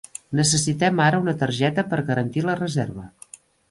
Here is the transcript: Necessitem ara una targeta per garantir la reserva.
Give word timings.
Necessitem 0.39 1.03
ara 1.09 1.21
una 1.25 1.37
targeta 1.43 1.87
per 1.95 2.03
garantir 2.11 2.49
la 2.51 2.61
reserva. 2.67 3.11